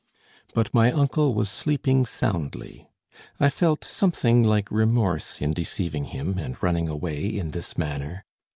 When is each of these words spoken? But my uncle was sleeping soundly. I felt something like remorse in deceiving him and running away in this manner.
But 0.55 0.73
my 0.73 0.91
uncle 0.91 1.35
was 1.35 1.47
sleeping 1.47 2.07
soundly. 2.07 2.89
I 3.39 3.51
felt 3.51 3.83
something 3.85 4.43
like 4.43 4.71
remorse 4.71 5.39
in 5.39 5.53
deceiving 5.53 6.05
him 6.05 6.39
and 6.39 6.57
running 6.63 6.89
away 6.89 7.23
in 7.27 7.51
this 7.51 7.77
manner. 7.77 8.25